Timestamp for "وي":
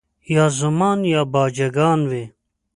2.09-2.23